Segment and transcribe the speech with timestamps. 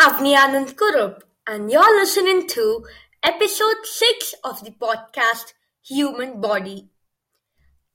[0.00, 2.86] Avani Anand Kurup, and you're listening to
[3.22, 6.88] episode 6 of the podcast Human Body.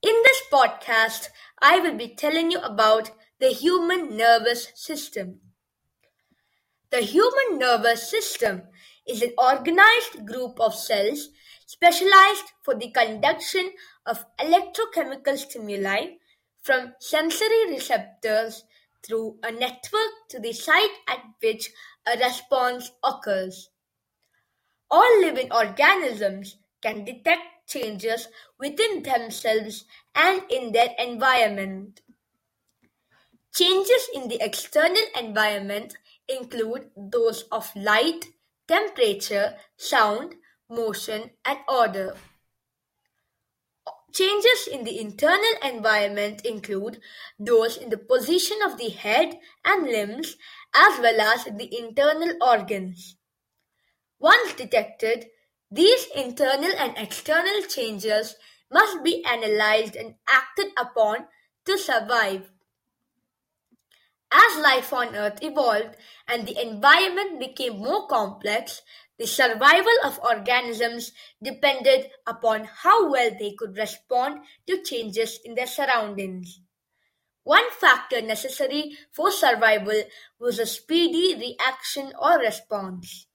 [0.04, 1.30] In this podcast,
[1.60, 5.40] I will be telling you about the human nervous system.
[6.92, 8.62] The human nervous system
[9.08, 11.30] is an organized group of cells
[11.66, 13.72] specialized for the conduction
[14.06, 16.18] of electrochemical stimuli
[16.62, 18.64] from sensory receptors
[19.06, 21.70] through a network to the site at which
[22.08, 23.70] a response occurs.
[24.90, 28.28] All living organisms can detect changes
[28.60, 32.02] within themselves and in their environment.
[33.54, 35.96] Changes in the external environment
[36.28, 38.26] include those of light,
[38.68, 40.36] temperature, sound,
[40.70, 42.16] motion, and odor.
[44.16, 47.02] Changes in the internal environment include
[47.38, 50.38] those in the position of the head and limbs
[50.74, 53.18] as well as in the internal organs.
[54.18, 55.26] Once detected,
[55.70, 58.36] these internal and external changes
[58.72, 61.28] must be analyzed and acted upon
[61.66, 62.50] to survive.
[64.36, 65.96] As life on Earth evolved
[66.28, 68.82] and the environment became more complex,
[69.18, 75.68] the survival of organisms depended upon how well they could respond to changes in their
[75.68, 76.60] surroundings.
[77.46, 80.04] One factor necessary for survival
[80.38, 83.28] was a speedy reaction or response.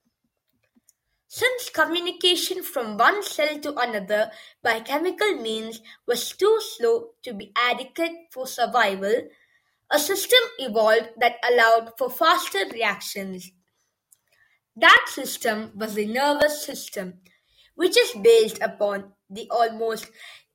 [1.29, 7.53] Since communication from one cell to another by chemical means was too slow to be
[7.57, 9.31] adequate for survival,
[9.91, 13.51] a system evolved that allowed for faster reactions.
[14.77, 17.21] That system was the nervous system,
[17.75, 20.07] which is based upon the almost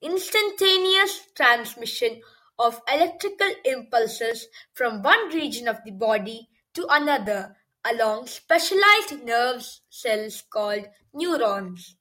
[0.02, 2.22] instantaneous transmission
[2.58, 10.44] of electrical impulses from one region of the body to another along specialized nerve cells
[10.50, 11.98] called neurons.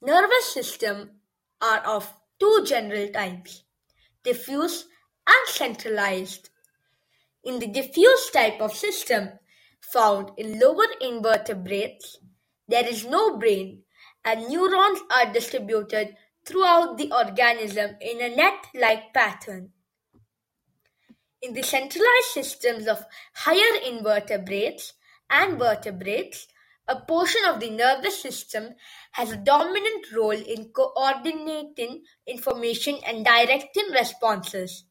[0.00, 1.10] Nervous systems
[1.60, 3.64] are of two general types,
[4.22, 4.84] diffuse
[5.28, 6.48] and centralized.
[7.44, 9.30] In the diffuse type of system,
[9.80, 12.18] found in lower invertebrates,
[12.66, 13.82] there is no brain,
[14.24, 19.70] and neurons are distributed throughout the organism in a net-like pattern.
[21.40, 24.94] In the centralized systems of higher invertebrates
[25.30, 26.48] and vertebrates,
[26.88, 28.74] a portion of the nervous system
[29.12, 34.84] has a dominant role in coordinating information and directing responses.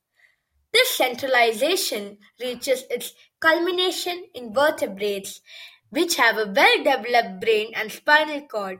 [0.73, 5.41] This centralization reaches its culmination in vertebrates,
[5.89, 8.79] which have a well-developed brain and spinal cord.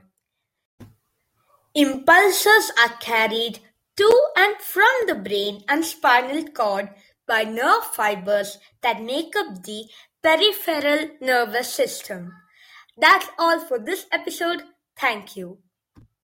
[1.74, 3.60] Impulses are carried
[3.96, 6.90] to and from the brain and spinal cord
[7.28, 9.86] by nerve fibers that make up the
[10.24, 12.34] peripheral nervous system.
[12.98, 14.64] That's all for this episode.
[15.00, 15.60] Thank you.